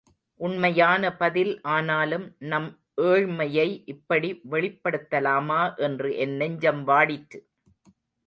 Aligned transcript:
உண்மையான 0.39 1.11
பதில், 1.15 1.51
ஆனாலும் 1.61 2.25
நம் 2.39 2.69
ஏழ்மையை 3.01 3.67
இப்படி 3.85 4.41
வெளிப்படுத்தலாமா 4.51 5.61
என்று 5.77 6.09
என் 6.17 6.35
நெஞ்சம் 6.35 6.81
வாடிற்று. 6.87 7.39